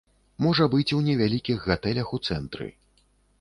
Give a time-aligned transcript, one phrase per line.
[0.45, 2.73] Можа быць, у невялікіх гатэлях у цэнтры.